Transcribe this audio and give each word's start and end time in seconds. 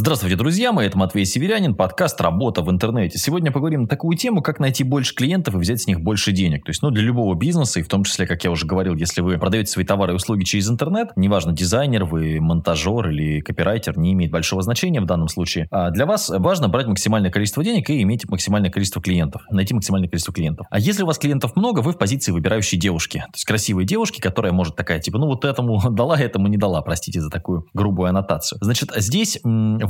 Здравствуйте, 0.00 0.34
друзья 0.34 0.72
мои, 0.72 0.86
это 0.86 0.96
Матвей 0.96 1.26
Северянин, 1.26 1.74
подкаст 1.74 2.18
«Работа 2.22 2.62
в 2.62 2.70
интернете». 2.70 3.18
Сегодня 3.18 3.52
поговорим 3.52 3.82
на 3.82 3.86
такую 3.86 4.16
тему, 4.16 4.40
как 4.40 4.58
найти 4.58 4.82
больше 4.82 5.14
клиентов 5.14 5.54
и 5.54 5.58
взять 5.58 5.82
с 5.82 5.86
них 5.86 6.00
больше 6.00 6.32
денег. 6.32 6.64
То 6.64 6.70
есть, 6.70 6.80
ну, 6.80 6.90
для 6.90 7.02
любого 7.02 7.34
бизнеса, 7.34 7.80
и 7.80 7.82
в 7.82 7.88
том 7.88 8.04
числе, 8.04 8.26
как 8.26 8.42
я 8.42 8.50
уже 8.50 8.64
говорил, 8.64 8.94
если 8.94 9.20
вы 9.20 9.36
продаете 9.36 9.70
свои 9.70 9.84
товары 9.84 10.14
и 10.14 10.16
услуги 10.16 10.44
через 10.44 10.70
интернет, 10.70 11.10
неважно, 11.16 11.52
дизайнер 11.52 12.06
вы, 12.06 12.40
монтажер 12.40 13.10
или 13.10 13.42
копирайтер, 13.42 13.98
не 13.98 14.14
имеет 14.14 14.32
большого 14.32 14.62
значения 14.62 15.02
в 15.02 15.04
данном 15.04 15.28
случае. 15.28 15.68
А 15.70 15.90
для 15.90 16.06
вас 16.06 16.30
важно 16.30 16.68
брать 16.68 16.86
максимальное 16.86 17.30
количество 17.30 17.62
денег 17.62 17.90
и 17.90 18.00
иметь 18.00 18.26
максимальное 18.26 18.70
количество 18.70 19.02
клиентов, 19.02 19.42
найти 19.50 19.74
максимальное 19.74 20.08
количество 20.08 20.32
клиентов. 20.32 20.66
А 20.70 20.78
если 20.78 21.02
у 21.02 21.06
вас 21.06 21.18
клиентов 21.18 21.56
много, 21.56 21.80
вы 21.80 21.92
в 21.92 21.98
позиции 21.98 22.32
выбирающей 22.32 22.78
девушки. 22.78 23.18
То 23.18 23.34
есть, 23.34 23.44
красивой 23.44 23.84
девушки, 23.84 24.18
которая 24.18 24.54
может 24.54 24.76
такая, 24.76 24.98
типа, 24.98 25.18
ну, 25.18 25.26
вот 25.26 25.44
этому 25.44 25.78
дала, 25.90 26.18
этому 26.18 26.46
не 26.46 26.56
дала, 26.56 26.80
простите 26.80 27.20
за 27.20 27.28
такую 27.28 27.66
грубую 27.74 28.08
аннотацию. 28.08 28.58
Значит, 28.62 28.92
здесь 28.96 29.38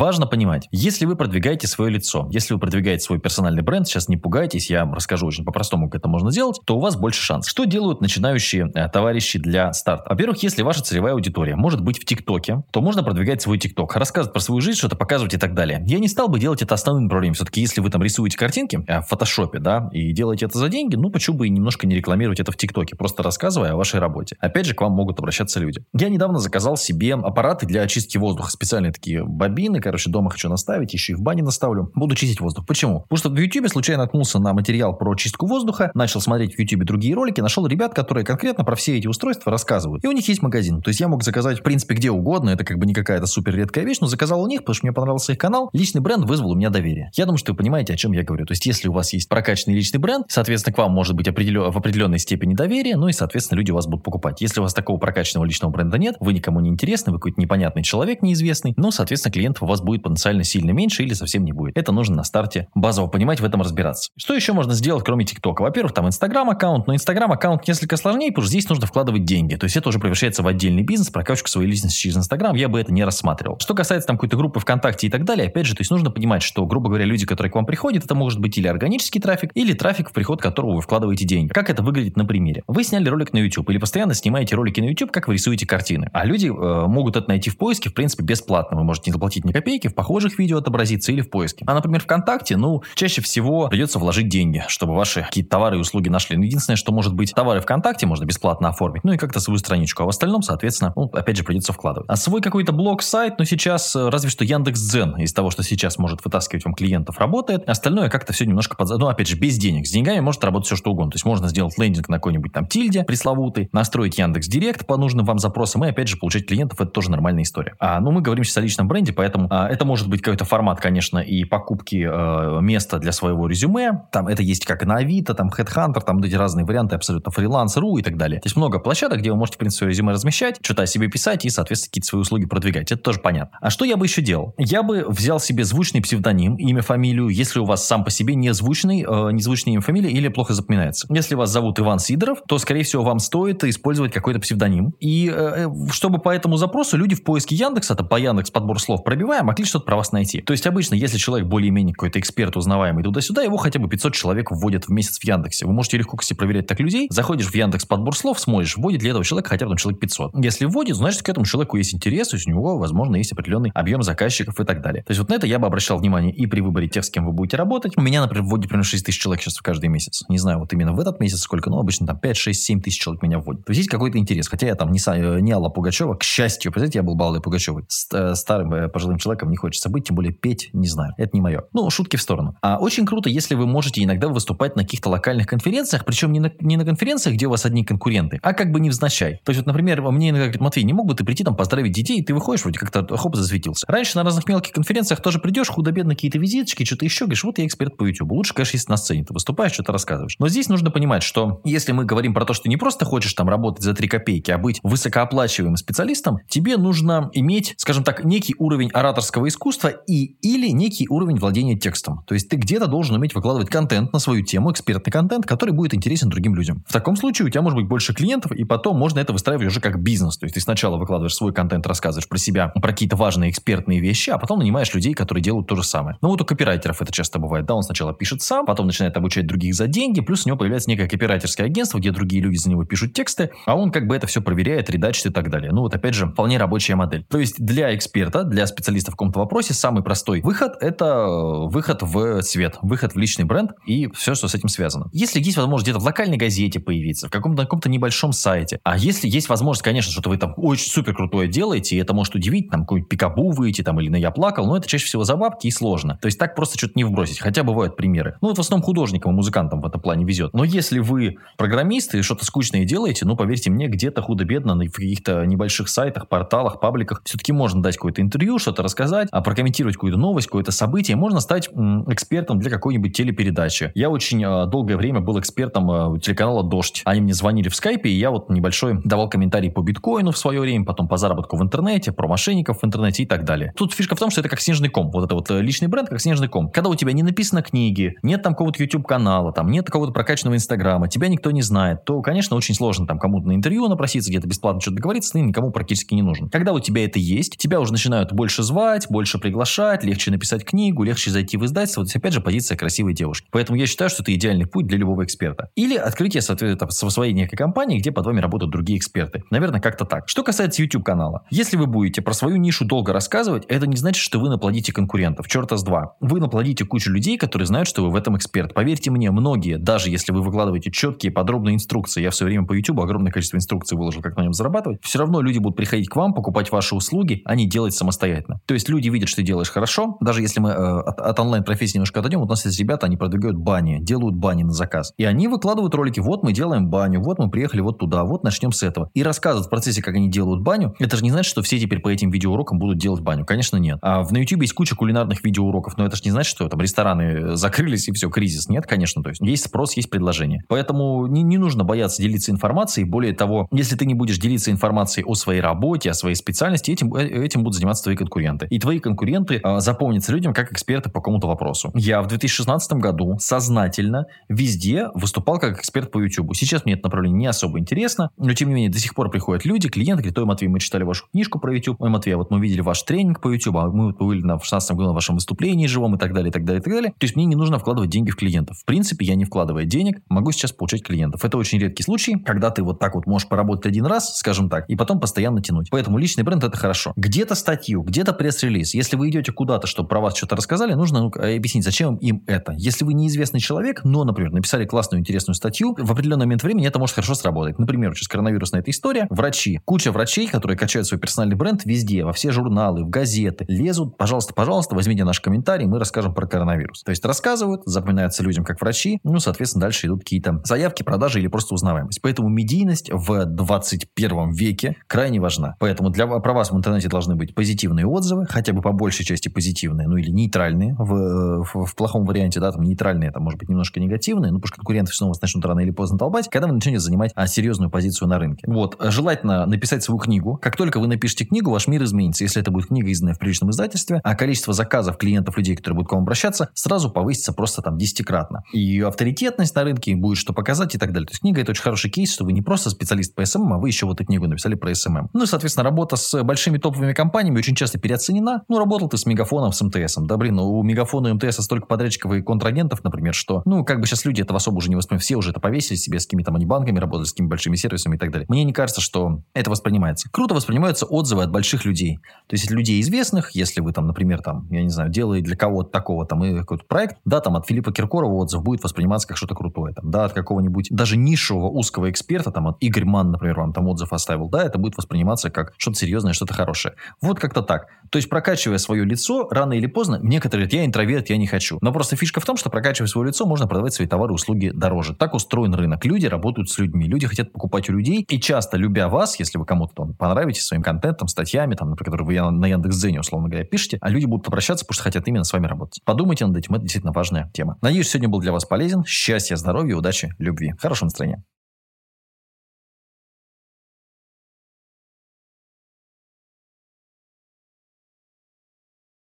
важно 0.00 0.26
понимать, 0.26 0.66
если 0.72 1.04
вы 1.04 1.14
продвигаете 1.14 1.66
свое 1.66 1.90
лицо, 1.90 2.26
если 2.32 2.54
вы 2.54 2.60
продвигаете 2.60 3.04
свой 3.04 3.20
персональный 3.20 3.62
бренд, 3.62 3.86
сейчас 3.86 4.08
не 4.08 4.16
пугайтесь, 4.16 4.70
я 4.70 4.84
расскажу 4.86 5.26
очень 5.26 5.44
по-простому, 5.44 5.90
как 5.90 6.00
это 6.00 6.08
можно 6.08 6.32
сделать, 6.32 6.58
то 6.64 6.76
у 6.76 6.80
вас 6.80 6.96
больше 6.96 7.22
шанс. 7.22 7.46
Что 7.46 7.64
делают 7.64 8.00
начинающие 8.00 8.70
э, 8.74 8.88
товарищи 8.88 9.38
для 9.38 9.74
старта? 9.74 10.08
Во-первых, 10.08 10.42
если 10.42 10.62
ваша 10.62 10.82
целевая 10.82 11.12
аудитория 11.12 11.54
может 11.54 11.82
быть 11.82 12.00
в 12.00 12.06
ТикТоке, 12.06 12.64
то 12.70 12.80
можно 12.80 13.02
продвигать 13.02 13.42
свой 13.42 13.58
ТикТок, 13.58 13.94
рассказывать 13.94 14.32
про 14.32 14.40
свою 14.40 14.62
жизнь, 14.62 14.78
что-то 14.78 14.96
показывать 14.96 15.34
и 15.34 15.36
так 15.36 15.54
далее. 15.54 15.84
Я 15.86 15.98
не 15.98 16.08
стал 16.08 16.28
бы 16.28 16.40
делать 16.40 16.62
это 16.62 16.74
основным 16.74 17.04
направлением. 17.04 17.34
Все-таки, 17.34 17.60
если 17.60 17.82
вы 17.82 17.90
там 17.90 18.02
рисуете 18.02 18.38
картинки 18.38 18.82
э, 18.86 19.00
в 19.02 19.06
фотошопе, 19.06 19.58
да, 19.58 19.90
и 19.92 20.12
делаете 20.12 20.46
это 20.46 20.58
за 20.58 20.70
деньги, 20.70 20.96
ну, 20.96 21.10
почему 21.10 21.36
бы 21.36 21.46
и 21.46 21.50
немножко 21.50 21.86
не 21.86 21.94
рекламировать 21.94 22.40
это 22.40 22.52
в 22.52 22.56
ТикТоке, 22.56 22.96
просто 22.96 23.22
рассказывая 23.22 23.72
о 23.72 23.76
вашей 23.76 24.00
работе. 24.00 24.36
Опять 24.40 24.64
же, 24.64 24.74
к 24.74 24.80
вам 24.80 24.92
могут 24.92 25.18
обращаться 25.18 25.60
люди. 25.60 25.84
Я 25.92 26.08
недавно 26.08 26.38
заказал 26.38 26.78
себе 26.78 27.12
аппараты 27.16 27.66
для 27.66 27.82
очистки 27.82 28.16
воздуха, 28.16 28.50
специальные 28.50 28.92
такие 28.92 29.24
бобины, 29.24 29.80
короче, 29.90 30.08
дома 30.08 30.30
хочу 30.30 30.48
наставить, 30.48 30.92
еще 30.92 31.14
и 31.14 31.16
в 31.16 31.20
бане 31.20 31.42
наставлю. 31.42 31.90
Буду 31.96 32.14
чистить 32.14 32.40
воздух. 32.40 32.64
Почему? 32.64 33.00
Потому 33.00 33.18
что 33.18 33.28
в 33.28 33.36
YouTube 33.36 33.68
случайно 33.68 34.04
наткнулся 34.04 34.38
на 34.38 34.52
материал 34.52 34.96
про 34.96 35.16
чистку 35.16 35.46
воздуха, 35.46 35.90
начал 35.94 36.20
смотреть 36.20 36.54
в 36.54 36.58
YouTube 36.60 36.84
другие 36.84 37.14
ролики, 37.14 37.40
нашел 37.40 37.66
ребят, 37.66 37.92
которые 37.92 38.24
конкретно 38.24 38.62
про 38.62 38.76
все 38.76 38.96
эти 38.96 39.08
устройства 39.08 39.50
рассказывают. 39.50 40.04
И 40.04 40.06
у 40.06 40.12
них 40.12 40.28
есть 40.28 40.42
магазин. 40.42 40.80
То 40.80 40.90
есть 40.90 41.00
я 41.00 41.08
мог 41.08 41.24
заказать, 41.24 41.58
в 41.58 41.62
принципе, 41.64 41.96
где 41.96 42.12
угодно, 42.12 42.50
это 42.50 42.64
как 42.64 42.78
бы 42.78 42.86
не 42.86 42.94
какая-то 42.94 43.26
супер 43.26 43.56
редкая 43.56 43.84
вещь, 43.84 43.98
но 44.00 44.06
заказал 44.06 44.40
у 44.40 44.46
них, 44.46 44.60
потому 44.60 44.74
что 44.74 44.86
мне 44.86 44.92
понравился 44.92 45.32
их 45.32 45.38
канал. 45.38 45.70
Личный 45.72 46.00
бренд 46.00 46.24
вызвал 46.24 46.52
у 46.52 46.54
меня 46.54 46.70
доверие. 46.70 47.10
Я 47.16 47.26
думаю, 47.26 47.38
что 47.38 47.50
вы 47.50 47.58
понимаете, 47.58 47.92
о 47.92 47.96
чем 47.96 48.12
я 48.12 48.22
говорю. 48.22 48.46
То 48.46 48.52
есть 48.52 48.64
если 48.66 48.86
у 48.86 48.92
вас 48.92 49.12
есть 49.12 49.28
прокачанный 49.28 49.74
личный 49.74 49.98
бренд, 49.98 50.26
соответственно, 50.28 50.72
к 50.72 50.78
вам 50.78 50.92
может 50.92 51.16
быть 51.16 51.26
определен, 51.26 51.72
в 51.72 51.76
определенной 51.76 52.20
степени 52.20 52.54
доверие, 52.54 52.96
ну 52.96 53.08
и, 53.08 53.12
соответственно, 53.12 53.58
люди 53.58 53.72
вас 53.72 53.86
будут 53.88 54.04
покупать. 54.04 54.40
Если 54.40 54.60
у 54.60 54.62
вас 54.62 54.72
такого 54.72 54.98
прокачанного 54.98 55.46
личного 55.46 55.72
бренда 55.72 55.98
нет, 55.98 56.14
вы 56.20 56.32
никому 56.32 56.60
не 56.60 56.70
интересны, 56.70 57.10
вы 57.10 57.18
какой-то 57.18 57.40
непонятный 57.40 57.82
человек 57.82 58.22
неизвестный, 58.22 58.72
ну, 58.76 58.92
соответственно, 58.92 59.32
клиентов 59.32 59.64
у 59.64 59.66
вас 59.66 59.79
будет 59.80 60.02
потенциально 60.02 60.44
сильно 60.44 60.70
меньше 60.70 61.02
или 61.02 61.14
совсем 61.14 61.44
не 61.44 61.52
будет. 61.52 61.76
Это 61.76 61.92
нужно 61.92 62.16
на 62.16 62.24
старте 62.24 62.68
базово 62.74 63.08
понимать, 63.08 63.40
в 63.40 63.44
этом 63.44 63.62
разбираться. 63.62 64.10
Что 64.16 64.34
еще 64.34 64.52
можно 64.52 64.74
сделать, 64.74 65.04
кроме 65.04 65.24
ТикТока? 65.24 65.62
Во-первых, 65.62 65.92
там 65.92 66.06
Инстаграм 66.06 66.48
аккаунт, 66.50 66.86
но 66.86 66.94
Инстаграм 66.94 67.30
аккаунт 67.32 67.66
несколько 67.66 67.96
сложнее, 67.96 68.30
потому 68.30 68.44
что 68.44 68.50
здесь 68.50 68.68
нужно 68.68 68.86
вкладывать 68.86 69.24
деньги. 69.24 69.56
То 69.56 69.64
есть 69.64 69.76
это 69.76 69.88
уже 69.88 69.98
превращается 69.98 70.42
в 70.42 70.46
отдельный 70.46 70.82
бизнес, 70.82 71.10
прокачку 71.10 71.48
своей 71.48 71.68
личности 71.68 71.98
через 71.98 72.16
Инстаграм, 72.16 72.54
я 72.54 72.68
бы 72.68 72.80
это 72.80 72.92
не 72.92 73.04
рассматривал. 73.04 73.58
Что 73.58 73.74
касается 73.74 74.08
там 74.08 74.16
какой-то 74.16 74.36
группы 74.36 74.60
ВКонтакте 74.60 75.06
и 75.06 75.10
так 75.10 75.24
далее, 75.24 75.48
опять 75.48 75.66
же, 75.66 75.74
то 75.74 75.80
есть 75.80 75.90
нужно 75.90 76.10
понимать, 76.10 76.42
что, 76.42 76.64
грубо 76.66 76.88
говоря, 76.88 77.04
люди, 77.04 77.26
которые 77.26 77.50
к 77.50 77.54
вам 77.54 77.66
приходят, 77.66 78.04
это 78.04 78.14
может 78.14 78.40
быть 78.40 78.56
или 78.58 78.66
органический 78.68 79.20
трафик, 79.20 79.50
или 79.54 79.72
трафик, 79.72 80.10
в 80.10 80.12
приход 80.12 80.42
которого 80.42 80.76
вы 80.76 80.80
вкладываете 80.80 81.24
деньги. 81.24 81.52
Как 81.52 81.70
это 81.70 81.82
выглядит 81.82 82.16
на 82.16 82.24
примере? 82.24 82.62
Вы 82.66 82.84
сняли 82.84 83.08
ролик 83.08 83.32
на 83.32 83.38
YouTube 83.38 83.70
или 83.70 83.78
постоянно 83.78 84.14
снимаете 84.14 84.56
ролики 84.56 84.80
на 84.80 84.86
YouTube, 84.86 85.10
как 85.10 85.28
вы 85.28 85.34
рисуете 85.34 85.66
картины. 85.66 86.10
А 86.12 86.24
люди 86.24 86.46
э, 86.46 86.86
могут 86.86 87.16
это 87.16 87.28
найти 87.28 87.50
в 87.50 87.56
поиске, 87.56 87.90
в 87.90 87.94
принципе, 87.94 88.24
бесплатно. 88.24 88.76
Вы 88.76 88.84
можете 88.84 89.10
не 89.10 89.12
заплатить 89.12 89.44
ни 89.44 89.52
копейки, 89.52 89.69
в 89.78 89.94
похожих 89.94 90.38
видео 90.38 90.58
отобразиться 90.58 91.12
или 91.12 91.20
в 91.20 91.30
поиске. 91.30 91.64
А, 91.66 91.74
например, 91.74 92.00
ВКонтакте, 92.00 92.56
ну, 92.56 92.82
чаще 92.94 93.22
всего 93.22 93.68
придется 93.68 93.98
вложить 93.98 94.28
деньги, 94.28 94.64
чтобы 94.68 94.94
ваши 94.94 95.22
какие-то 95.22 95.50
товары 95.50 95.76
и 95.76 95.80
услуги 95.80 96.08
нашли. 96.08 96.36
Но 96.36 96.44
единственное, 96.44 96.76
что 96.76 96.92
может 96.92 97.14
быть, 97.14 97.34
товары 97.34 97.60
ВКонтакте 97.60 98.06
можно 98.06 98.24
бесплатно 98.24 98.68
оформить, 98.68 99.04
ну 99.04 99.12
и 99.12 99.16
как-то 99.16 99.40
свою 99.40 99.58
страничку. 99.58 100.02
А 100.02 100.06
в 100.06 100.08
остальном, 100.08 100.42
соответственно, 100.42 100.92
ну, 100.96 101.04
опять 101.12 101.36
же, 101.36 101.44
придется 101.44 101.72
вкладывать. 101.72 102.08
А 102.08 102.16
свой 102.16 102.40
какой-то 102.40 102.72
блог-сайт, 102.72 103.34
ну, 103.38 103.44
сейчас 103.44 103.94
э, 103.94 104.08
разве 104.08 104.30
что 104.30 104.44
Яндекс.Дзен 104.44 105.16
из 105.18 105.32
того, 105.32 105.50
что 105.50 105.62
сейчас 105.62 105.98
может 105.98 106.24
вытаскивать 106.24 106.64
вам 106.64 106.74
клиентов, 106.74 107.18
работает. 107.18 107.68
Остальное 107.68 108.08
как-то 108.08 108.32
все 108.32 108.44
немножко 108.46 108.76
под... 108.76 108.88
Ну, 108.88 109.06
опять 109.06 109.28
же, 109.28 109.36
без 109.36 109.56
денег. 109.58 109.86
С 109.86 109.90
деньгами 109.90 110.20
может 110.20 110.42
работать 110.44 110.66
все, 110.66 110.76
что 110.76 110.90
угодно. 110.90 111.12
То 111.12 111.16
есть 111.16 111.24
можно 111.24 111.48
сделать 111.48 111.78
лендинг 111.78 112.08
на 112.08 112.16
какой-нибудь 112.16 112.52
там 112.52 112.66
тильде 112.66 113.04
пресловутый, 113.04 113.68
настроить 113.72 114.18
Яндекс 114.18 114.48
Директ 114.48 114.86
по 114.86 114.96
нужным 114.96 115.26
вам 115.26 115.38
запросам 115.38 115.84
и, 115.84 115.88
опять 115.88 116.08
же, 116.08 116.16
получать 116.16 116.46
клиентов. 116.46 116.80
Это 116.80 116.90
тоже 116.90 117.10
нормальная 117.10 117.42
история. 117.42 117.74
А, 117.78 118.00
ну, 118.00 118.10
мы 118.10 118.22
говорим 118.22 118.44
сейчас 118.44 118.58
о 118.58 118.60
личном 118.60 118.88
бренде, 118.88 119.12
поэтому 119.12 119.48
а, 119.50 119.59
это 119.68 119.84
может 119.84 120.08
быть 120.08 120.22
какой-то 120.22 120.44
формат, 120.44 120.80
конечно, 120.80 121.18
и 121.18 121.44
покупки 121.44 122.06
э, 122.08 122.60
места 122.60 122.98
для 122.98 123.12
своего 123.12 123.46
резюме. 123.46 124.02
Там 124.12 124.28
это 124.28 124.42
есть 124.42 124.64
как 124.64 124.84
на 124.84 124.96
Авито, 124.96 125.34
там 125.34 125.48
Headhunter, 125.48 126.00
там 126.00 126.18
эти 126.22 126.34
разные 126.34 126.64
варианты, 126.64 126.96
абсолютно 126.96 127.30
фриланс.ру 127.30 127.98
и 127.98 128.02
так 128.02 128.16
далее. 128.16 128.40
То 128.40 128.46
есть 128.46 128.56
много 128.56 128.78
площадок, 128.78 129.18
где 129.18 129.30
вы 129.30 129.36
можете, 129.36 129.56
в 129.56 129.58
принципе, 129.58 129.78
свое 129.78 129.90
резюме 129.90 130.12
размещать, 130.12 130.58
что-то 130.62 130.82
о 130.82 130.86
себе 130.86 131.08
писать 131.08 131.44
и, 131.44 131.50
соответственно, 131.50 131.90
какие-то 131.90 132.08
свои 132.08 132.20
услуги 132.20 132.46
продвигать. 132.46 132.92
Это 132.92 133.02
тоже 133.02 133.20
понятно. 133.20 133.58
А 133.60 133.70
что 133.70 133.84
я 133.84 133.96
бы 133.96 134.06
еще 134.06 134.22
делал? 134.22 134.54
Я 134.58 134.82
бы 134.82 135.04
взял 135.08 135.40
себе 135.40 135.64
звучный 135.64 136.00
псевдоним, 136.00 136.56
имя, 136.56 136.82
фамилию, 136.82 137.28
если 137.28 137.60
у 137.60 137.64
вас 137.64 137.86
сам 137.86 138.04
по 138.04 138.10
себе 138.10 138.34
не 138.34 138.52
звучный, 138.52 139.04
э, 139.08 139.32
не 139.32 139.42
звучный 139.42 139.74
имя, 139.74 139.80
фамилия 139.80 140.10
или 140.10 140.28
плохо 140.28 140.54
запоминается. 140.54 141.06
Если 141.10 141.34
вас 141.34 141.50
зовут 141.50 141.78
Иван 141.78 141.98
Сидоров, 141.98 142.38
то, 142.46 142.58
скорее 142.58 142.82
всего, 142.82 143.02
вам 143.02 143.18
стоит 143.18 143.64
использовать 143.64 144.12
какой-то 144.12 144.40
псевдоним. 144.40 144.94
И 145.00 145.28
э, 145.28 145.66
э 145.66 145.68
чтобы 145.90 146.18
по 146.18 146.30
этому 146.30 146.56
запросу 146.56 146.96
люди 146.96 147.14
в 147.14 147.24
поиске 147.24 147.54
Яндекса, 147.54 147.94
это 147.94 148.04
по 148.04 148.16
Яндекс 148.16 148.50
подбор 148.50 148.80
слов 148.80 149.04
пробивая, 149.04 149.42
могли 149.50 149.64
что-то 149.64 149.84
про 149.84 149.96
вас 149.96 150.12
найти. 150.12 150.40
То 150.40 150.52
есть 150.52 150.66
обычно, 150.66 150.94
если 150.94 151.18
человек 151.18 151.48
более-менее 151.48 151.92
какой-то 151.92 152.20
эксперт 152.20 152.56
узнаваемый 152.56 153.02
туда-сюда, 153.02 153.42
его 153.42 153.56
хотя 153.56 153.80
бы 153.80 153.88
500 153.88 154.14
человек 154.14 154.50
вводят 154.50 154.86
в 154.86 154.90
месяц 154.90 155.18
в 155.18 155.24
Яндексе. 155.24 155.66
Вы 155.66 155.72
можете 155.72 155.98
легко, 155.98 156.16
кстати, 156.16 156.36
проверять 156.36 156.66
так 156.66 156.80
людей. 156.80 157.08
Заходишь 157.10 157.50
в 157.50 157.54
Яндекс 157.54 157.84
подбор 157.84 158.16
слов, 158.16 158.38
смотришь, 158.38 158.76
вводит 158.76 159.02
ли 159.02 159.10
этого 159.10 159.24
человека 159.24 159.50
хотя 159.50 159.66
бы 159.66 159.70
там 159.70 159.76
человек 159.76 160.00
500. 160.00 160.32
Если 160.44 160.66
вводит, 160.66 160.96
значит, 160.96 161.22
к 161.22 161.28
этому 161.28 161.46
человеку 161.46 161.76
есть 161.76 161.94
интерес, 161.94 162.28
то 162.28 162.36
у 162.36 162.50
него, 162.50 162.78
возможно, 162.78 163.16
есть 163.16 163.32
определенный 163.32 163.70
объем 163.74 164.02
заказчиков 164.02 164.58
и 164.60 164.64
так 164.64 164.82
далее. 164.82 165.02
То 165.02 165.10
есть 165.10 165.20
вот 165.20 165.28
на 165.28 165.34
это 165.34 165.46
я 165.46 165.58
бы 165.58 165.66
обращал 165.66 165.98
внимание 165.98 166.32
и 166.32 166.46
при 166.46 166.60
выборе 166.60 166.88
тех, 166.88 167.04
с 167.04 167.10
кем 167.10 167.26
вы 167.26 167.32
будете 167.32 167.56
работать. 167.56 167.94
У 167.96 168.02
меня, 168.02 168.20
например, 168.20 168.44
вводит 168.44 168.68
примерно 168.68 168.84
6 168.84 169.04
тысяч 169.04 169.20
человек 169.20 169.42
сейчас 169.42 169.56
в 169.56 169.62
каждый 169.62 169.88
месяц. 169.88 170.22
Не 170.28 170.38
знаю, 170.38 170.60
вот 170.60 170.72
именно 170.72 170.92
в 170.92 171.00
этот 171.00 171.20
месяц 171.20 171.40
сколько, 171.40 171.70
но 171.70 171.80
обычно 171.80 172.06
там 172.06 172.18
5, 172.18 172.36
6, 172.36 172.62
7 172.62 172.80
тысяч 172.80 173.00
человек 173.00 173.22
меня 173.22 173.40
вводит. 173.40 173.64
То 173.64 173.70
есть 173.70 173.78
есть 173.78 173.90
какой-то 173.90 174.18
интерес. 174.18 174.48
Хотя 174.48 174.68
я 174.68 174.76
там 174.76 174.92
не, 174.92 175.00
э, 175.04 175.40
не 175.40 175.50
Алла 175.50 175.70
Пугачева, 175.70 176.14
к 176.14 176.22
счастью, 176.22 176.70
представляете, 176.70 177.00
я 177.00 177.02
был 177.02 177.16
Баллой 177.16 177.40
Пугачевой. 177.40 177.84
Э, 178.12 178.34
старым 178.34 178.72
э, 178.74 178.88
пожилым 178.88 179.18
человеком 179.18 179.39
не 179.48 179.56
хочется 179.56 179.88
быть, 179.88 180.06
тем 180.06 180.16
более 180.16 180.32
петь, 180.32 180.70
не 180.72 180.88
знаю. 180.88 181.14
Это 181.16 181.30
не 181.34 181.40
мое. 181.40 181.62
Ну, 181.72 181.88
шутки 181.90 182.16
в 182.16 182.22
сторону. 182.22 182.56
А 182.60 182.78
очень 182.78 183.06
круто, 183.06 183.30
если 183.30 183.54
вы 183.54 183.66
можете 183.66 184.02
иногда 184.02 184.28
выступать 184.28 184.76
на 184.76 184.82
каких-то 184.82 185.08
локальных 185.08 185.46
конференциях, 185.46 186.04
причем 186.04 186.32
не 186.32 186.40
на, 186.40 186.52
не 186.60 186.76
на 186.76 186.84
конференциях, 186.84 187.36
где 187.36 187.46
у 187.46 187.50
вас 187.50 187.64
одни 187.64 187.84
конкуренты, 187.84 188.38
а 188.42 188.52
как 188.52 188.72
бы 188.72 188.80
невзначай. 188.80 189.40
То 189.44 189.50
есть, 189.50 189.60
вот, 189.60 189.66
например, 189.66 190.02
мне 190.02 190.30
иногда 190.30 190.46
говорит, 190.46 190.60
Матвей, 190.60 190.84
не 190.84 190.92
мог 190.92 191.06
бы 191.06 191.14
ты 191.14 191.24
прийти 191.24 191.44
там 191.44 191.56
поздравить 191.56 191.92
детей, 191.92 192.18
и 192.18 192.24
ты 192.24 192.34
выходишь, 192.34 192.62
вроде 192.62 192.78
как-то 192.78 193.16
хоп, 193.16 193.36
засветился. 193.36 193.86
Раньше 193.88 194.16
на 194.16 194.24
разных 194.24 194.48
мелких 194.48 194.72
конференциях 194.72 195.22
тоже 195.22 195.38
придешь, 195.38 195.68
худо-бедно 195.68 196.14
какие-то 196.14 196.38
визиточки, 196.38 196.84
что-то 196.84 197.04
еще, 197.04 197.24
говоришь, 197.24 197.44
вот 197.44 197.58
я 197.58 197.66
эксперт 197.66 197.96
по 197.96 198.04
YouTube. 198.04 198.32
Лучше, 198.32 198.54
конечно, 198.54 198.76
если 198.76 198.90
на 198.90 198.96
сцене 198.96 199.24
ты 199.24 199.32
выступаешь, 199.32 199.72
что-то 199.72 199.92
рассказываешь. 199.92 200.36
Но 200.38 200.48
здесь 200.48 200.68
нужно 200.68 200.90
понимать, 200.90 201.22
что 201.22 201.60
если 201.64 201.92
мы 201.92 202.04
говорим 202.04 202.34
про 202.34 202.44
то, 202.44 202.52
что 202.52 202.68
не 202.68 202.76
просто 202.76 203.04
хочешь 203.04 203.32
там 203.34 203.48
работать 203.48 203.82
за 203.82 203.94
3 203.94 204.08
копейки, 204.08 204.50
а 204.50 204.58
быть 204.58 204.80
высокооплачиваемым 204.82 205.76
специалистом, 205.76 206.38
тебе 206.48 206.76
нужно 206.76 207.30
иметь, 207.32 207.74
скажем 207.76 208.04
так, 208.04 208.24
некий 208.24 208.54
уровень 208.58 208.90
ораторского 209.20 209.48
искусства 209.48 209.88
и 209.88 210.36
или 210.40 210.70
некий 210.70 211.06
уровень 211.08 211.36
владения 211.36 211.76
текстом. 211.76 212.24
То 212.26 212.34
есть 212.34 212.48
ты 212.48 212.56
где-то 212.56 212.86
должен 212.86 213.14
уметь 213.16 213.34
выкладывать 213.34 213.68
контент 213.68 214.12
на 214.12 214.18
свою 214.18 214.42
тему, 214.42 214.72
экспертный 214.72 215.12
контент, 215.12 215.46
который 215.46 215.72
будет 215.72 215.94
интересен 215.94 216.30
другим 216.30 216.54
людям. 216.54 216.82
В 216.88 216.92
таком 216.92 217.16
случае 217.16 217.46
у 217.46 217.50
тебя 217.50 217.60
может 217.60 217.78
быть 217.78 217.86
больше 217.86 218.14
клиентов, 218.14 218.52
и 218.52 218.64
потом 218.64 218.96
можно 218.96 219.20
это 219.20 219.32
выстраивать 219.32 219.66
уже 219.66 219.80
как 219.80 220.02
бизнес. 220.02 220.38
То 220.38 220.46
есть 220.46 220.54
ты 220.54 220.60
сначала 220.60 220.96
выкладываешь 220.96 221.34
свой 221.34 221.52
контент, 221.52 221.86
рассказываешь 221.86 222.28
про 222.28 222.38
себя, 222.38 222.68
про 222.68 222.80
какие-то 222.92 223.16
важные 223.16 223.50
экспертные 223.50 224.00
вещи, 224.00 224.30
а 224.30 224.38
потом 224.38 224.60
нанимаешь 224.60 224.92
людей, 224.94 225.12
которые 225.12 225.44
делают 225.44 225.66
то 225.66 225.76
же 225.76 225.82
самое. 225.82 226.16
Ну 226.22 226.28
вот 226.30 226.40
у 226.40 226.44
копирайтеров 226.46 227.02
это 227.02 227.12
часто 227.12 227.38
бывает. 227.38 227.66
Да, 227.66 227.74
он 227.74 227.82
сначала 227.82 228.14
пишет 228.14 228.40
сам, 228.40 228.64
потом 228.64 228.86
начинает 228.86 229.16
обучать 229.16 229.46
других 229.46 229.74
за 229.74 229.86
деньги, 229.86 230.20
плюс 230.20 230.46
у 230.46 230.48
него 230.48 230.58
появляется 230.58 230.88
некое 230.88 231.08
копирайтерское 231.08 231.66
агентство, 231.66 231.98
где 231.98 232.10
другие 232.10 232.42
люди 232.42 232.56
за 232.56 232.70
него 232.70 232.84
пишут 232.84 233.12
тексты, 233.12 233.50
а 233.66 233.76
он 233.76 233.90
как 233.90 234.06
бы 234.06 234.16
это 234.16 234.26
все 234.26 234.40
проверяет, 234.40 234.88
редачит 234.88 235.26
и 235.26 235.30
так 235.30 235.50
далее. 235.50 235.72
Ну 235.72 235.82
вот 235.82 235.94
опять 235.94 236.14
же, 236.14 236.26
вполне 236.26 236.56
рабочая 236.56 236.94
модель. 236.94 237.24
То 237.28 237.38
есть 237.38 237.56
для 237.58 237.94
эксперта, 237.94 238.44
для 238.44 238.66
специалиста 238.66 239.09
в 239.10 239.12
каком-то 239.12 239.38
вопросе 239.40 239.74
самый 239.74 240.02
простой 240.02 240.40
выход– 240.40 240.74
это 240.80 241.26
выход 241.26 242.02
в 242.02 242.42
свет, 242.42 242.78
выход 242.82 243.14
в 243.14 243.18
личный 243.18 243.44
бренд 243.44 243.72
и 243.86 244.08
все, 244.12 244.34
что 244.34 244.48
с 244.48 244.54
этим 244.54 244.68
связано. 244.68 245.08
Если 245.12 245.40
есть 245.40 245.56
возможность 245.56 245.84
где-то 245.86 246.00
в 246.00 246.04
локальной 246.04 246.36
газете 246.36 246.80
появиться, 246.80 247.28
в 247.28 247.30
каком-то 247.30 247.62
каком-то 247.62 247.88
небольшом 247.88 248.32
сайте, 248.32 248.80
а 248.84 248.96
если 248.96 249.28
есть 249.28 249.48
возможность, 249.48 249.82
конечно, 249.82 250.12
что-то 250.12 250.30
вы 250.30 250.38
там 250.38 250.54
очень 250.56 250.90
супер 250.90 251.14
крутое 251.14 251.48
делаете, 251.48 251.96
и 251.96 251.98
это 251.98 252.14
может 252.14 252.34
удивить, 252.34 252.70
там 252.70 252.82
какой-нибудь 252.82 253.08
пикабу 253.08 253.50
выйти 253.50 253.82
там 253.82 254.00
или 254.00 254.08
на 254.08 254.16
я 254.16 254.30
плакал, 254.30 254.66
но 254.66 254.76
это 254.76 254.88
чаще 254.88 255.06
всего 255.06 255.24
за 255.24 255.36
бабки 255.36 255.66
и 255.66 255.70
сложно. 255.70 256.18
То 256.20 256.26
есть 256.26 256.38
так 256.38 256.54
просто 256.54 256.78
что-то 256.78 256.92
не 256.96 257.04
вбросить. 257.04 257.40
Хотя 257.40 257.62
бывают 257.62 257.96
примеры. 257.96 258.36
Ну 258.40 258.48
вот 258.48 258.58
в 258.58 258.60
основном 258.60 258.84
художникам 258.84 259.32
и 259.32 259.34
музыкантам 259.34 259.80
в 259.80 259.86
этом 259.86 260.00
плане 260.00 260.24
везет. 260.24 260.52
Но 260.52 260.64
если 260.64 260.98
вы 260.98 261.36
программисты 261.56 262.18
и 262.18 262.22
что-то 262.22 262.44
скучное 262.44 262.84
делаете, 262.84 263.24
ну 263.24 263.36
поверьте 263.36 263.70
мне, 263.70 263.88
где-то 263.88 264.22
худо-бедно 264.22 264.74
на 264.74 264.84
каких-то 264.86 265.44
небольших 265.44 265.88
сайтах, 265.88 266.28
порталах, 266.28 266.80
пабликах 266.80 267.22
все-таки 267.24 267.52
можно 267.52 267.82
дать 267.82 267.96
какое-то 267.96 268.22
интервью, 268.22 268.58
что-то 268.58 268.82
рассказать 268.82 268.99
рассказать, 269.00 269.28
а 269.32 269.40
прокомментировать 269.40 269.96
какую-то 269.96 270.18
новость, 270.18 270.46
какое-то 270.48 270.72
событие. 270.72 271.16
Можно 271.16 271.40
стать 271.40 271.68
экспертом 272.08 272.58
для 272.58 272.70
какой-нибудь 272.70 273.16
телепередачи. 273.16 273.92
Я 273.94 274.10
очень 274.10 274.44
э, 274.44 274.66
долгое 274.66 274.96
время 274.96 275.20
был 275.20 275.38
экспертом 275.38 275.90
э, 276.16 276.20
телеканала 276.20 276.62
«Дождь». 276.62 277.02
Они 277.04 277.20
мне 277.20 277.32
звонили 277.32 277.68
в 277.68 277.74
скайпе, 277.74 278.10
и 278.10 278.14
я 278.18 278.30
вот 278.30 278.50
небольшой 278.50 279.00
давал 279.04 279.28
комментарий 279.28 279.70
по 279.70 279.80
биткоину 279.80 280.32
в 280.32 280.38
свое 280.38 280.60
время, 280.60 280.84
потом 280.84 281.08
по 281.08 281.16
заработку 281.16 281.56
в 281.56 281.62
интернете, 281.62 282.12
про 282.12 282.28
мошенников 282.28 282.80
в 282.82 282.86
интернете 282.86 283.22
и 283.22 283.26
так 283.26 283.44
далее. 283.44 283.72
Тут 283.76 283.94
фишка 283.94 284.16
в 284.16 284.18
том, 284.18 284.30
что 284.30 284.40
это 284.40 284.48
как 284.50 284.60
снежный 284.60 284.88
ком. 284.88 285.10
Вот 285.10 285.24
это 285.24 285.34
вот 285.34 285.50
э, 285.50 285.60
личный 285.60 285.88
бренд, 285.88 286.08
как 286.08 286.20
снежный 286.20 286.48
ком. 286.48 286.70
Когда 286.70 286.90
у 286.90 286.94
тебя 286.94 287.12
не 287.12 287.22
написано 287.22 287.62
книги, 287.62 288.16
нет 288.22 288.42
там 288.42 288.52
какого-то 288.52 288.82
YouTube-канала, 288.82 289.52
там 289.52 289.70
нет 289.70 289.86
какого-то 289.86 290.12
прокачанного 290.12 290.56
Инстаграма, 290.56 291.08
тебя 291.08 291.28
никто 291.28 291.50
не 291.50 291.62
знает, 291.62 292.04
то, 292.04 292.20
конечно, 292.20 292.56
очень 292.56 292.74
сложно 292.74 293.06
там 293.06 293.18
кому-то 293.18 293.48
на 293.48 293.54
интервью 293.54 293.88
напроситься, 293.88 294.30
где-то 294.30 294.46
бесплатно 294.46 294.80
что-то 294.80 294.96
договориться, 294.96 295.32
ты 295.32 295.40
никому 295.40 295.70
практически 295.70 296.14
не 296.14 296.22
нужен. 296.22 296.50
Когда 296.50 296.72
у 296.72 296.80
тебя 296.80 297.04
это 297.04 297.18
есть, 297.18 297.56
тебя 297.56 297.80
уже 297.80 297.92
начинают 297.92 298.32
больше 298.32 298.62
звать, 298.62 298.89
больше 299.08 299.38
приглашать, 299.38 300.04
легче 300.04 300.30
написать 300.30 300.64
книгу, 300.64 301.02
легче 301.02 301.30
зайти 301.30 301.56
в 301.56 301.64
издательство. 301.64 302.00
Вот 302.00 302.08
здесь 302.08 302.16
опять 302.16 302.32
же 302.32 302.40
позиция 302.40 302.76
красивой 302.76 303.14
девушки. 303.14 303.48
Поэтому 303.50 303.78
я 303.78 303.86
считаю, 303.86 304.10
что 304.10 304.22
это 304.22 304.34
идеальный 304.34 304.66
путь 304.66 304.86
для 304.86 304.98
любого 304.98 305.24
эксперта. 305.24 305.70
Или 305.74 305.96
открытие, 305.96 306.42
соответственно, 306.42 307.10
своей 307.10 307.32
некой 307.32 307.56
компании, 307.56 307.98
где 307.98 308.12
под 308.12 308.26
вами 308.26 308.40
работают 308.40 308.72
другие 308.72 308.98
эксперты. 308.98 309.42
Наверное, 309.50 309.80
как-то 309.80 310.04
так. 310.04 310.28
Что 310.28 310.42
касается 310.42 310.82
YouTube 310.82 311.04
канала. 311.04 311.42
Если 311.50 311.76
вы 311.76 311.86
будете 311.86 312.22
про 312.22 312.32
свою 312.32 312.56
нишу 312.56 312.84
долго 312.84 313.12
рассказывать, 313.12 313.64
это 313.68 313.86
не 313.86 313.96
значит, 313.96 314.22
что 314.22 314.38
вы 314.38 314.48
наплодите 314.48 314.92
конкурентов. 314.92 315.48
Черта 315.48 315.76
с 315.76 315.82
два. 315.82 316.16
Вы 316.20 316.40
наплодите 316.40 316.84
кучу 316.84 317.10
людей, 317.10 317.36
которые 317.36 317.66
знают, 317.66 317.88
что 317.88 318.02
вы 318.02 318.10
в 318.10 318.16
этом 318.16 318.36
эксперт. 318.36 318.74
Поверьте 318.74 319.10
мне, 319.10 319.30
многие, 319.30 319.76
даже 319.76 320.10
если 320.10 320.32
вы 320.32 320.42
выкладываете 320.42 320.90
четкие, 320.90 321.32
подробные 321.32 321.74
инструкции, 321.74 322.22
я 322.22 322.30
все 322.30 322.44
время 322.44 322.66
по 322.66 322.72
YouTube 322.72 323.00
огромное 323.00 323.32
количество 323.32 323.56
инструкций 323.56 323.98
выложил, 323.98 324.22
как 324.22 324.36
на 324.36 324.42
нем 324.42 324.52
зарабатывать, 324.52 325.00
все 325.02 325.18
равно 325.18 325.40
люди 325.40 325.58
будут 325.58 325.76
приходить 325.76 326.08
к 326.08 326.16
вам, 326.16 326.32
покупать 326.32 326.70
ваши 326.70 326.94
услуги, 326.94 327.42
а 327.44 327.54
не 327.54 327.68
делать 327.68 327.94
самостоятельно. 327.94 328.60
То 328.66 328.74
есть 328.74 328.79
люди 328.88 329.08
видят, 329.08 329.28
что 329.28 329.36
ты 329.36 329.42
делаешь 329.42 329.70
хорошо, 329.70 330.16
даже 330.20 330.42
если 330.42 330.60
мы 330.60 330.70
э, 330.70 331.00
от, 331.00 331.20
от 331.20 331.40
онлайн-профессии 331.40 331.96
немножко 331.96 332.20
отойдем, 332.20 332.40
вот 332.40 332.46
у 332.46 332.50
нас 332.50 332.64
есть 332.64 332.78
ребята, 332.78 333.06
они 333.06 333.16
продвигают 333.16 333.56
бани, 333.56 333.98
делают 334.00 334.36
бани 334.36 334.62
на 334.62 334.72
заказ. 334.72 335.12
И 335.16 335.24
они 335.24 335.48
выкладывают 335.48 335.94
ролики, 335.94 336.20
вот 336.20 336.42
мы 336.42 336.52
делаем 336.52 336.88
баню, 336.88 337.20
вот 337.20 337.38
мы 337.38 337.50
приехали 337.50 337.80
вот 337.80 337.98
туда, 337.98 338.24
вот 338.24 338.44
начнем 338.44 338.72
с 338.72 338.82
этого. 338.82 339.10
И 339.14 339.22
рассказывают 339.22 339.66
в 339.66 339.70
процессе, 339.70 340.02
как 340.02 340.14
они 340.14 340.30
делают 340.30 340.62
баню. 340.62 340.94
Это 340.98 341.16
же 341.16 341.22
не 341.22 341.30
значит, 341.30 341.50
что 341.50 341.62
все 341.62 341.78
теперь 341.78 342.00
по 342.00 342.08
этим 342.08 342.30
видеоурокам 342.30 342.78
будут 342.78 342.98
делать 342.98 343.20
баню. 343.20 343.44
Конечно, 343.44 343.76
нет. 343.76 343.98
А 344.02 344.22
в, 344.22 344.32
на 344.32 344.38
YouTube 344.38 344.62
есть 344.62 344.72
куча 344.72 344.94
кулинарных 344.94 345.44
видеоуроков, 345.44 345.96
но 345.96 346.06
это 346.06 346.16
же 346.16 346.22
не 346.24 346.30
значит, 346.30 346.50
что 346.50 346.68
там 346.68 346.80
рестораны 346.80 347.56
закрылись 347.56 348.08
и 348.08 348.12
все, 348.12 348.30
кризис. 348.30 348.68
Нет, 348.68 348.86
конечно. 348.86 349.22
То 349.22 349.30
есть 349.30 349.40
есть 349.40 349.64
спрос, 349.64 349.96
есть 349.96 350.10
предложение. 350.10 350.62
Поэтому 350.68 351.26
не, 351.26 351.42
не 351.42 351.58
нужно 351.58 351.84
бояться 351.84 352.22
делиться 352.22 352.50
информацией. 352.50 353.06
Более 353.06 353.34
того, 353.34 353.68
если 353.70 353.96
ты 353.96 354.06
не 354.06 354.14
будешь 354.14 354.38
делиться 354.38 354.70
информацией 354.70 355.24
о 355.26 355.34
своей 355.34 355.60
работе, 355.60 356.10
о 356.10 356.14
своей 356.14 356.34
специальности, 356.34 356.90
этим, 356.90 357.14
э, 357.14 357.26
этим 357.44 357.62
будут 357.62 357.76
заниматься 357.76 358.04
твои 358.04 358.16
конкуренты. 358.16 358.66
И 358.70 358.78
твои 358.78 359.00
конкуренты 359.00 359.60
а, 359.62 359.80
запомнятся 359.80 360.32
людям 360.32 360.54
как 360.54 360.72
эксперты 360.72 361.10
по 361.10 361.20
какому-то 361.20 361.48
вопросу. 361.48 361.90
Я 361.94 362.22
в 362.22 362.28
2016 362.28 362.92
году 362.94 363.36
сознательно 363.38 364.26
везде 364.48 365.08
выступал 365.14 365.58
как 365.58 365.78
эксперт 365.78 366.10
по 366.10 366.18
YouTube. 366.18 366.54
Сейчас 366.54 366.84
мне 366.84 366.94
это 366.94 367.04
направление 367.04 367.38
не 367.38 367.46
особо 367.46 367.78
интересно, 367.78 368.30
но 368.38 368.54
тем 368.54 368.68
не 368.68 368.74
менее 368.74 368.90
до 368.90 368.98
сих 368.98 369.14
пор 369.14 369.30
приходят 369.30 369.64
люди, 369.64 369.88
клиенты, 369.88 370.22
говорят, 370.22 370.38
ой, 370.38 370.44
Матвей, 370.44 370.68
мы 370.68 370.80
читали 370.80 371.02
вашу 371.02 371.26
книжку 371.32 371.58
про 371.58 371.74
YouTube, 371.74 372.00
ой, 372.00 372.10
Матвей, 372.10 372.34
а 372.34 372.38
вот 372.38 372.50
мы 372.50 372.60
видели 372.60 372.80
ваш 372.80 373.02
тренинг 373.02 373.40
по 373.40 373.48
YouTube, 373.48 373.76
а 373.76 373.88
мы 373.88 374.12
были 374.12 374.42
на, 374.42 374.58
в 374.58 374.64
16 374.64 374.92
году 374.92 375.08
на 375.08 375.14
вашем 375.14 375.34
выступлении 375.34 375.86
живом 375.86 376.14
и 376.14 376.18
так 376.18 376.32
далее, 376.32 376.50
и 376.50 376.52
так 376.52 376.64
далее, 376.64 376.80
и 376.80 376.84
так 376.84 376.92
далее. 376.92 377.10
То 377.18 377.24
есть 377.24 377.34
мне 377.36 377.46
не 377.46 377.56
нужно 377.56 377.78
вкладывать 377.78 378.10
деньги 378.10 378.30
в 378.30 378.36
клиентов. 378.36 378.78
В 378.78 378.84
принципе, 378.84 379.26
я 379.26 379.34
не 379.34 379.44
вкладывая 379.44 379.84
денег, 379.84 380.22
могу 380.28 380.52
сейчас 380.52 380.72
получать 380.72 381.02
клиентов. 381.02 381.44
Это 381.44 381.58
очень 381.58 381.78
редкий 381.78 382.02
случай, 382.02 382.36
когда 382.36 382.70
ты 382.70 382.82
вот 382.82 382.98
так 382.98 383.14
вот 383.16 383.26
можешь 383.26 383.48
поработать 383.48 383.86
один 383.86 384.06
раз, 384.06 384.38
скажем 384.38 384.68
так, 384.68 384.88
и 384.88 384.96
потом 384.96 385.18
постоянно 385.18 385.60
тянуть. 385.60 385.88
Поэтому 385.90 386.18
личный 386.18 386.44
бренд 386.44 386.62
это 386.62 386.76
хорошо. 386.76 387.12
Где-то 387.16 387.54
статью, 387.54 388.02
где-то 388.02 388.32
пресс-релиз. 388.60 388.94
Если 388.94 389.16
вы 389.16 389.28
идете 389.30 389.52
куда-то, 389.52 389.86
чтобы 389.86 390.08
про 390.08 390.20
вас 390.20 390.36
что-то 390.36 390.56
рассказали, 390.56 390.94
нужно 390.94 391.20
ну, 391.20 391.28
объяснить, 391.28 391.84
зачем 391.84 392.16
им 392.16 392.42
это. 392.46 392.74
Если 392.76 393.04
вы 393.04 393.14
неизвестный 393.14 393.60
человек, 393.60 394.02
но, 394.04 394.24
например, 394.24 394.52
написали 394.52 394.84
классную, 394.84 395.20
интересную 395.20 395.54
статью, 395.54 395.94
в 395.98 396.12
определенный 396.12 396.46
момент 396.46 396.62
времени 396.62 396.86
это 396.86 396.98
может 396.98 397.14
хорошо 397.14 397.34
сработать. 397.34 397.78
Например, 397.78 398.14
сейчас 398.14 398.28
коронавирусная 398.28 398.80
эта 398.80 398.90
история, 398.90 399.26
врачи, 399.30 399.80
куча 399.84 400.12
врачей, 400.12 400.46
которые 400.46 400.76
качают 400.76 401.06
свой 401.06 401.20
персональный 401.20 401.56
бренд 401.56 401.84
везде, 401.84 402.24
во 402.24 402.32
все 402.32 402.50
журналы, 402.50 403.04
в 403.04 403.10
газеты, 403.10 403.64
лезут, 403.68 404.16
пожалуйста, 404.16 404.54
пожалуйста, 404.54 404.94
возьмите 404.94 405.24
наш 405.24 405.40
комментарий, 405.40 405.86
мы 405.86 405.98
расскажем 405.98 406.34
про 406.34 406.46
коронавирус. 406.46 407.02
То 407.02 407.10
есть 407.10 407.24
рассказывают, 407.24 407.82
запоминаются 407.84 408.42
людям 408.42 408.64
как 408.64 408.80
врачи, 408.80 409.20
ну, 409.24 409.38
соответственно, 409.38 409.82
дальше 409.82 410.06
идут 410.06 410.20
какие-то 410.20 410.60
заявки, 410.64 411.02
продажи 411.02 411.40
или 411.40 411.48
просто 411.48 411.74
узнаваемость. 411.74 412.20
Поэтому 412.22 412.48
медийность 412.48 413.10
в 413.12 413.44
21 413.44 414.52
веке 414.52 414.96
крайне 415.06 415.40
важна. 415.40 415.76
Поэтому 415.78 416.10
для, 416.10 416.26
про 416.26 416.52
вас 416.52 416.70
в 416.70 416.76
интернете 416.76 417.08
должны 417.08 417.34
быть 417.34 417.54
позитивные 417.54 418.06
отзывы, 418.06 418.46
хотя 418.50 418.72
бы 418.72 418.82
по 418.82 418.92
большей 418.92 419.24
части 419.24 419.48
позитивные, 419.48 420.08
ну 420.08 420.16
или 420.16 420.30
нейтральные, 420.30 420.94
в, 420.98 421.64
в, 421.64 421.86
в 421.86 421.94
плохом 421.94 422.24
варианте, 422.24 422.60
да, 422.60 422.72
там 422.72 422.82
нейтральные, 422.82 423.30
там 423.30 423.42
может 423.42 423.58
быть 423.58 423.68
немножко 423.68 424.00
негативные, 424.00 424.52
ну 424.52 424.58
потому 424.58 424.68
что 424.68 424.76
конкуренты 424.76 425.12
снова 425.12 425.34
начнут 425.40 425.64
рано 425.64 425.80
или 425.80 425.90
поздно 425.90 426.18
долбать, 426.18 426.48
когда 426.48 426.66
вы 426.66 426.74
начнете 426.74 426.98
занимать 426.98 427.32
а, 427.34 427.46
серьезную 427.46 427.90
позицию 427.90 428.28
на 428.28 428.38
рынке. 428.38 428.64
Вот, 428.66 428.96
желательно 429.00 429.66
написать 429.66 430.02
свою 430.02 430.18
книгу. 430.18 430.58
Как 430.60 430.76
только 430.76 431.00
вы 431.00 431.06
напишете 431.06 431.44
книгу, 431.44 431.70
ваш 431.70 431.86
мир 431.86 432.02
изменится. 432.02 432.44
Если 432.44 432.60
это 432.60 432.70
будет 432.70 432.86
книга, 432.88 433.08
изданная 433.08 433.34
в 433.34 433.38
приличном 433.38 433.70
издательстве, 433.70 434.20
а 434.22 434.34
количество 434.34 434.72
заказов 434.72 435.16
клиентов, 435.16 435.56
людей, 435.56 435.76
которые 435.76 435.96
будут 435.96 436.08
к 436.08 436.12
вам 436.12 436.22
обращаться, 436.22 436.68
сразу 436.74 437.10
повысится 437.10 437.52
просто 437.52 437.82
там 437.82 437.98
десятикратно. 437.98 438.62
И 438.72 438.80
ее 438.80 439.08
авторитетность 439.08 439.74
на 439.74 439.84
рынке 439.84 440.14
будет 440.16 440.38
что 440.38 440.52
показать 440.52 440.94
и 440.94 440.98
так 440.98 441.12
далее. 441.12 441.26
То 441.26 441.32
есть 441.32 441.40
книга 441.40 441.60
это 441.60 441.72
очень 441.72 441.82
хороший 441.82 442.10
кейс, 442.10 442.32
что 442.32 442.44
вы 442.44 442.52
не 442.52 442.62
просто 442.62 442.90
специалист 442.90 443.34
по 443.34 443.42
SMM, 443.42 443.74
а 443.74 443.78
вы 443.78 443.88
еще 443.88 444.06
вот 444.06 444.20
эту 444.20 444.26
книгу 444.26 444.46
написали 444.46 444.74
про 444.74 444.90
SMM. 444.90 445.28
Ну 445.32 445.44
и, 445.44 445.46
соответственно, 445.46 445.84
работа 445.84 446.16
с 446.16 446.42
большими 446.42 446.78
топовыми 446.78 447.12
компаниями 447.12 447.58
очень 447.58 447.74
часто 447.74 447.98
переоценена. 448.30 448.62
Ну, 448.68 448.78
работал 448.78 449.08
ты 449.08 449.16
с 449.16 449.26
Мегафоном, 449.26 449.72
с 449.72 449.82
МТС. 449.82 450.16
Да, 450.18 450.36
блин, 450.36 450.56
ну, 450.56 450.78
у 450.78 450.82
Мегафона 450.82 451.28
и 451.28 451.32
МТС 451.32 451.62
столько 451.62 451.86
подрядчиков 451.86 452.32
и 452.32 452.42
контрагентов, 452.42 453.02
например, 453.04 453.34
что, 453.34 453.62
ну, 453.64 453.84
как 453.84 454.00
бы 454.00 454.06
сейчас 454.06 454.24
люди 454.24 454.42
этого 454.42 454.58
особо 454.58 454.78
уже 454.78 454.88
не 454.88 454.96
воспринимают. 454.96 455.24
Все 455.24 455.36
уже 455.36 455.50
это 455.50 455.60
повесили 455.60 455.96
себе, 455.96 456.20
с 456.20 456.24
какими 456.24 456.42
там 456.42 456.56
они 456.56 456.66
банками 456.66 456.98
работают, 456.98 457.28
с 457.28 457.32
какими 457.32 457.48
большими 457.48 457.76
сервисами 457.76 458.16
и 458.16 458.18
так 458.18 458.30
далее. 458.30 458.46
Мне 458.48 458.64
не 458.64 458.72
кажется, 458.72 459.00
что 459.00 459.42
это 459.54 459.70
воспринимается. 459.70 460.28
Круто 460.30 460.54
воспринимаются 460.54 461.06
отзывы 461.06 461.42
от 461.42 461.50
больших 461.50 461.84
людей. 461.84 462.18
То 462.46 462.54
есть 462.54 462.64
от 462.66 462.70
людей 462.70 463.00
известных, 463.00 463.52
если 463.52 463.80
вы 463.80 463.92
там, 463.92 464.06
например, 464.06 464.42
там, 464.42 464.66
я 464.70 464.82
не 464.82 464.90
знаю, 464.90 465.10
делаете 465.10 465.46
для 465.46 465.56
кого-то 465.56 465.90
такого 465.90 466.26
там 466.26 466.44
и 466.44 466.56
какой-то 466.56 466.84
проект, 466.84 467.16
да, 467.24 467.40
там 467.40 467.56
от 467.56 467.66
Филиппа 467.66 467.92
Киркорова 467.92 468.34
отзыв 468.34 468.62
будет 468.62 468.82
восприниматься 468.82 469.26
как 469.28 469.36
что-то 469.36 469.54
крутое. 469.54 469.94
Там, 469.94 470.10
да, 470.10 470.24
от 470.24 470.32
какого-нибудь 470.32 470.88
даже 470.90 471.16
низшего 471.16 471.68
узкого 471.68 472.10
эксперта, 472.10 472.50
там 472.50 472.68
от 472.68 472.76
Игорь 472.80 473.04
Ман, 473.04 473.30
например, 473.30 473.58
вам 473.60 473.72
там 473.72 473.88
отзыв 473.88 474.12
оставил, 474.12 474.48
да, 474.48 474.62
это 474.64 474.78
будет 474.78 474.96
восприниматься 474.96 475.50
как 475.50 475.72
что-то 475.76 475.98
серьезное, 475.98 476.32
что-то 476.32 476.54
хорошее. 476.54 476.94
Вот 477.20 477.38
как-то 477.38 477.62
так. 477.62 477.88
То 478.10 478.16
есть 478.20 478.30
прокачивая 478.30 478.78
свое 478.78 479.04
лицо, 479.04 479.48
рано 479.50 479.72
или 479.72 479.86
поздно, 479.86 480.18
некоторые 480.22 480.66
говорят, 480.66 480.80
я 480.80 480.86
интроверт, 480.86 481.30
я 481.30 481.36
не 481.36 481.46
хочу. 481.46 481.78
Но 481.80 481.92
просто 481.92 482.16
фишка 482.16 482.40
в 482.40 482.44
том, 482.44 482.56
что 482.56 482.70
прокачивая 482.70 483.08
свое 483.08 483.28
лицо, 483.28 483.46
можно 483.46 483.66
продавать 483.66 483.94
свои 483.94 484.06
товары 484.06 484.32
и 484.32 484.34
услуги 484.34 484.70
дороже. 484.70 485.14
Так 485.14 485.34
устроен 485.34 485.74
рынок. 485.74 486.04
Люди 486.04 486.26
работают 486.26 486.70
с 486.70 486.78
людьми. 486.78 487.06
Люди 487.06 487.26
хотят 487.26 487.52
покупать 487.52 487.88
у 487.90 487.92
людей. 487.92 488.24
И 488.28 488.40
часто, 488.40 488.76
любя 488.76 489.08
вас, 489.08 489.38
если 489.38 489.58
вы 489.58 489.64
кому-то 489.64 489.94
там 489.94 490.14
понравитесь 490.14 490.64
своим 490.64 490.82
контентом, 490.82 491.28
статьями, 491.28 491.74
там, 491.74 491.90
например, 491.90 492.12
которые 492.12 492.42
вы 492.44 492.50
на 492.50 492.66
Яндекс.Дзене, 492.66 493.20
условно 493.20 493.48
говоря, 493.48 493.64
пишете, 493.64 493.98
а 494.00 494.10
люди 494.10 494.26
будут 494.26 494.46
обращаться, 494.48 494.84
потому 494.84 494.94
что 494.94 495.04
хотят 495.04 495.26
именно 495.28 495.44
с 495.44 495.52
вами 495.52 495.66
работать. 495.66 496.00
Подумайте 496.04 496.46
над 496.46 496.56
этим, 496.56 496.74
это 496.74 496.82
действительно 496.82 497.12
важная 497.12 497.50
тема. 497.52 497.78
Надеюсь, 497.82 498.08
сегодня 498.08 498.28
был 498.28 498.40
для 498.40 498.52
вас 498.52 498.64
полезен. 498.64 499.04
Счастья, 499.04 499.56
здоровья, 499.56 499.96
удачи, 499.96 500.34
любви. 500.38 500.74
Хорошего 500.78 501.06
настроения. 501.06 501.42